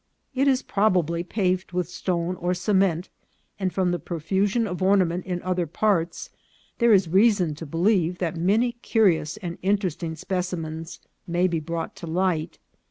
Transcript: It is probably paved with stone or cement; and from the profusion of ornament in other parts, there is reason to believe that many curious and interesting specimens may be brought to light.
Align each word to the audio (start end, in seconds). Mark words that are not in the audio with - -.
It 0.33 0.47
is 0.47 0.63
probably 0.63 1.21
paved 1.21 1.73
with 1.73 1.87
stone 1.87 2.35
or 2.37 2.55
cement; 2.55 3.09
and 3.59 3.71
from 3.71 3.91
the 3.91 3.99
profusion 3.99 4.65
of 4.65 4.81
ornament 4.81 5.27
in 5.27 5.43
other 5.43 5.67
parts, 5.67 6.31
there 6.79 6.91
is 6.91 7.07
reason 7.07 7.53
to 7.53 7.67
believe 7.67 8.17
that 8.17 8.35
many 8.35 8.71
curious 8.81 9.37
and 9.37 9.59
interesting 9.61 10.15
specimens 10.15 11.01
may 11.27 11.47
be 11.47 11.59
brought 11.59 11.95
to 11.97 12.07
light. 12.07 12.57